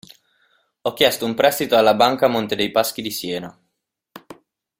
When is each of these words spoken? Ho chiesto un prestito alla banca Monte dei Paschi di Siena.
Ho 0.81 0.93
chiesto 0.93 1.25
un 1.27 1.35
prestito 1.35 1.77
alla 1.77 1.93
banca 1.93 2.27
Monte 2.27 2.55
dei 2.55 2.71
Paschi 2.71 3.03
di 3.03 3.11
Siena. 3.11 3.55